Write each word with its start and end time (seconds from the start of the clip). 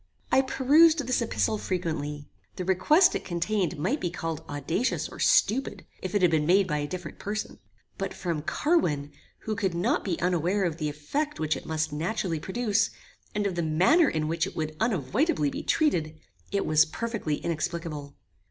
I 0.31 0.41
perused 0.41 1.05
this 1.05 1.21
epistle 1.21 1.59
frequently. 1.59 2.27
The 2.55 2.65
request 2.65 3.13
it 3.13 3.23
contained 3.23 3.77
might 3.77 3.99
be 4.01 4.09
called 4.09 4.43
audacious 4.49 5.07
or 5.07 5.19
stupid, 5.19 5.85
if 6.01 6.15
it 6.15 6.23
had 6.23 6.31
been 6.31 6.47
made 6.47 6.65
by 6.67 6.79
a 6.79 6.87
different 6.87 7.19
person; 7.19 7.59
but 7.99 8.11
from 8.11 8.41
Carwin, 8.41 9.11
who 9.41 9.55
could 9.55 9.75
not 9.75 10.03
be 10.03 10.19
unaware 10.19 10.63
of 10.63 10.77
the 10.77 10.89
effect 10.89 11.39
which 11.39 11.55
it 11.55 11.67
must 11.67 11.93
naturally 11.93 12.39
produce, 12.39 12.89
and 13.35 13.45
of 13.45 13.53
the 13.53 13.61
manner 13.61 14.09
in 14.09 14.27
which 14.27 14.47
it 14.47 14.55
would 14.55 14.75
unavoidably 14.79 15.51
be 15.51 15.61
treated, 15.61 16.19
it 16.51 16.65
was 16.65 16.83
perfectly 16.83 17.35
inexplicable. 17.35 18.15